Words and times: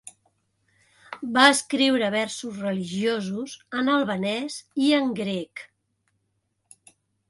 Va 1.35 1.43
escriure 1.55 2.09
versos 2.17 2.57
religiosos 2.65 3.55
en 3.83 3.95
albanès 4.01 4.61
i 4.89 4.93
en 5.05 5.17
grec. 5.25 5.69